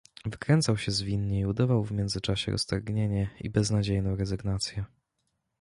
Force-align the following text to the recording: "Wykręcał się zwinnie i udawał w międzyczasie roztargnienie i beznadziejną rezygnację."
"Wykręcał 0.25 0.77
się 0.77 0.91
zwinnie 0.91 1.39
i 1.39 1.45
udawał 1.45 1.83
w 1.83 1.91
międzyczasie 1.91 2.51
roztargnienie 2.51 3.29
i 3.41 3.49
beznadziejną 3.49 4.15
rezygnację." 4.15 4.85